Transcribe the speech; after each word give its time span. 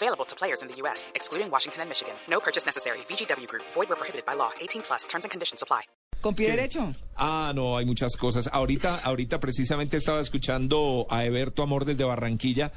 Available 0.00 0.24
to 0.26 0.36
players 0.36 0.62
in 0.62 0.68
the 0.68 0.76
U.S., 0.82 1.10
excluding 1.16 1.50
Washington 1.50 1.80
and 1.82 1.88
Michigan. 1.90 2.14
No 2.30 2.38
purchase 2.38 2.64
necessary. 2.64 2.98
VGW 3.10 3.48
Group. 3.48 3.64
Void 3.74 3.88
where 3.88 3.96
prohibited 3.98 4.24
by 4.24 4.34
law. 4.36 4.50
18 4.60 4.82
plus. 4.82 5.06
Terms 5.08 5.24
and 5.24 5.30
conditions 5.32 5.60
apply. 5.62 5.82
¿Con 6.20 6.34
pie 6.34 6.50
derecho? 6.50 6.94
Ah, 7.16 7.52
no, 7.54 7.76
hay 7.76 7.84
muchas 7.84 8.16
cosas. 8.16 8.48
Ahorita, 8.52 8.96
ahorita 9.04 9.38
precisamente 9.38 9.96
estaba 9.96 10.20
escuchando 10.20 11.06
a 11.10 11.24
Eberto 11.24 11.62
Amor 11.62 11.84
desde 11.84 12.02
Barranquilla 12.02 12.72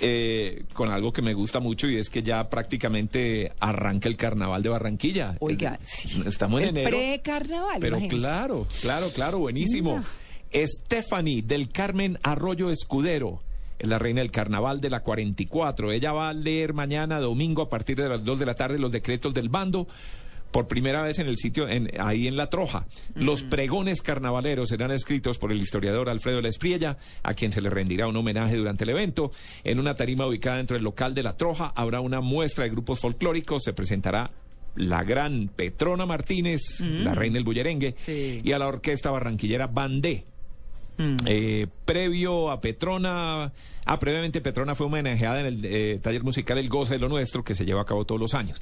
eh, 0.00 0.64
con 0.74 0.90
algo 0.90 1.12
que 1.12 1.22
me 1.22 1.32
gusta 1.32 1.60
mucho 1.60 1.86
y 1.88 1.96
es 1.96 2.10
que 2.10 2.24
ya 2.24 2.48
prácticamente 2.50 3.52
arranca 3.60 4.08
el 4.08 4.16
carnaval 4.16 4.62
de 4.64 4.68
Barranquilla. 4.68 5.36
Oiga, 5.38 5.78
Eh, 5.80 5.84
sí. 5.86 6.22
Estamos 6.26 6.60
en 6.62 6.70
El 6.70 6.76
enero. 6.78 6.96
precarnaval, 6.98 7.78
Pero 7.80 7.96
imagínese. 7.98 8.16
claro, 8.18 8.66
claro, 8.80 9.10
claro, 9.14 9.38
buenísimo. 9.38 10.04
Stephanie 10.52 11.42
del 11.42 11.70
Carmen 11.70 12.18
Arroyo 12.24 12.70
Escudero. 12.70 13.42
Es 13.78 13.88
la 13.88 13.98
reina 13.98 14.20
del 14.22 14.30
carnaval 14.30 14.80
de 14.80 14.90
la 14.90 15.00
44. 15.00 15.92
Ella 15.92 16.12
va 16.12 16.28
a 16.30 16.32
leer 16.34 16.72
mañana, 16.72 17.20
domingo, 17.20 17.62
a 17.62 17.68
partir 17.68 17.96
de 17.96 18.08
las 18.08 18.24
2 18.24 18.38
de 18.38 18.46
la 18.46 18.54
tarde, 18.54 18.78
los 18.78 18.90
decretos 18.92 19.34
del 19.34 19.48
bando. 19.48 19.86
Por 20.50 20.68
primera 20.68 21.02
vez 21.02 21.18
en 21.18 21.26
el 21.26 21.36
sitio, 21.36 21.68
en- 21.68 21.90
ahí 21.98 22.28
en 22.28 22.36
La 22.36 22.48
Troja. 22.48 22.86
Los 23.14 23.42
pregones 23.42 24.00
carnavaleros 24.00 24.70
serán 24.70 24.90
escritos 24.92 25.36
por 25.36 25.52
el 25.52 25.60
historiador 25.60 26.08
Alfredo 26.08 26.40
La 26.40 26.48
Espriella, 26.48 26.96
a 27.22 27.34
quien 27.34 27.52
se 27.52 27.60
le 27.60 27.68
rendirá 27.68 28.06
un 28.08 28.16
homenaje 28.16 28.56
durante 28.56 28.84
el 28.84 28.90
evento. 28.90 29.32
En 29.64 29.78
una 29.78 29.94
tarima 29.94 30.24
ubicada 30.26 30.56
dentro 30.56 30.74
del 30.74 30.84
local 30.84 31.14
de 31.14 31.24
La 31.24 31.36
Troja 31.36 31.72
habrá 31.76 32.00
una 32.00 32.22
muestra 32.22 32.64
de 32.64 32.70
grupos 32.70 33.00
folclóricos. 33.00 33.64
Se 33.64 33.74
presentará 33.74 34.30
la 34.76 35.04
gran 35.04 35.48
Petrona 35.54 36.06
Martínez, 36.06 36.60
la 36.80 37.14
reina 37.14 37.34
del 37.34 37.44
bullerengue, 37.44 37.94
Sí. 37.98 38.40
y 38.42 38.52
a 38.52 38.58
la 38.58 38.68
orquesta 38.68 39.10
barranquillera 39.10 39.66
Bandé. 39.66 40.24
Eh, 40.98 41.66
previo 41.84 42.50
a 42.50 42.60
Petrona, 42.60 43.52
ah, 43.84 43.98
previamente 43.98 44.40
Petrona 44.40 44.74
fue 44.74 44.86
homenajeada 44.86 45.40
en 45.40 45.46
el 45.46 45.64
eh, 45.64 45.98
taller 46.02 46.22
musical 46.22 46.58
El 46.58 46.68
Goce 46.68 46.94
de 46.94 46.98
lo 46.98 47.08
Nuestro, 47.08 47.44
que 47.44 47.54
se 47.54 47.64
lleva 47.64 47.82
a 47.82 47.84
cabo 47.84 48.04
todos 48.04 48.20
los 48.20 48.34
años. 48.34 48.60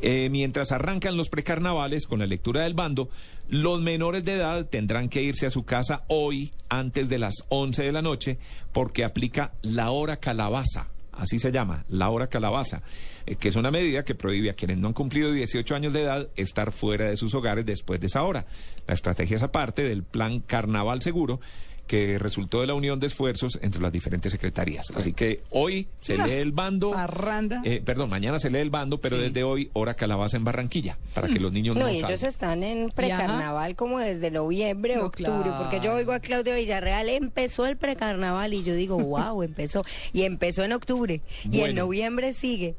Eh, 0.00 0.28
mientras 0.30 0.72
arrancan 0.72 1.16
los 1.16 1.28
precarnavales 1.28 2.06
con 2.06 2.18
la 2.18 2.26
lectura 2.26 2.62
del 2.62 2.74
bando, 2.74 3.10
los 3.48 3.80
menores 3.80 4.24
de 4.24 4.34
edad 4.34 4.66
tendrán 4.66 5.08
que 5.08 5.22
irse 5.22 5.46
a 5.46 5.50
su 5.50 5.64
casa 5.64 6.02
hoy 6.08 6.52
antes 6.68 7.08
de 7.08 7.18
las 7.18 7.34
11 7.48 7.82
de 7.82 7.92
la 7.92 8.02
noche 8.02 8.38
porque 8.72 9.04
aplica 9.04 9.52
la 9.62 9.90
hora 9.90 10.18
calabaza. 10.18 10.88
Así 11.18 11.40
se 11.40 11.50
llama, 11.50 11.84
la 11.88 12.10
hora 12.10 12.28
calabaza, 12.28 12.80
eh, 13.26 13.34
que 13.34 13.48
es 13.48 13.56
una 13.56 13.72
medida 13.72 14.04
que 14.04 14.14
prohíbe 14.14 14.50
a 14.50 14.54
quienes 14.54 14.78
no 14.78 14.86
han 14.86 14.94
cumplido 14.94 15.32
18 15.32 15.74
años 15.74 15.92
de 15.92 16.02
edad 16.02 16.28
estar 16.36 16.70
fuera 16.70 17.06
de 17.06 17.16
sus 17.16 17.34
hogares 17.34 17.66
después 17.66 17.98
de 17.98 18.06
esa 18.06 18.22
hora. 18.22 18.46
La 18.86 18.94
estrategia 18.94 19.34
es 19.34 19.42
aparte 19.42 19.82
del 19.82 20.04
plan 20.04 20.38
Carnaval 20.38 21.02
Seguro, 21.02 21.40
que 21.88 22.18
resultó 22.18 22.60
de 22.60 22.68
la 22.68 22.74
unión 22.74 23.00
de 23.00 23.08
esfuerzos 23.08 23.58
entre 23.62 23.80
las 23.80 23.90
diferentes 23.90 24.30
secretarías. 24.30 24.92
Así 24.94 25.12
que 25.12 25.40
hoy 25.50 25.88
se 26.00 26.16
lee 26.16 26.34
el 26.34 26.52
bando. 26.52 26.92
parranda. 26.92 27.62
eh, 27.64 27.82
perdón, 27.84 28.10
mañana 28.10 28.38
se 28.38 28.50
lee 28.50 28.58
el 28.60 28.70
bando, 28.70 29.00
pero 29.00 29.18
desde 29.18 29.42
hoy, 29.42 29.70
hora 29.72 29.94
calabaza 29.94 30.36
en 30.36 30.44
Barranquilla, 30.44 30.96
para 31.14 31.26
que 31.28 31.40
los 31.40 31.52
niños 31.52 31.74
no, 31.74 31.82
No, 31.82 31.90
y 31.90 31.96
ellos 31.96 32.22
están 32.22 32.62
en 32.62 32.90
precarnaval 32.90 33.74
como 33.74 33.98
desde 33.98 34.30
noviembre, 34.30 34.96
No, 34.96 35.06
octubre, 35.06 35.50
porque 35.58 35.80
yo 35.80 35.94
oigo 35.94 36.12
a 36.12 36.20
Claudia 36.20 36.54
Villarreal, 36.54 37.08
empezó 37.08 37.66
el 37.66 37.76
precarnaval 37.76 38.54
y 38.54 38.62
yo 38.62 38.74
digo, 38.74 38.98
wow, 38.98 39.42
empezó. 39.42 39.82
Y 40.12 40.22
empezó 40.22 40.62
en 40.62 40.72
octubre 40.72 41.22
y 41.50 41.60
en 41.60 41.74
noviembre 41.74 42.32
sigue. 42.32 42.76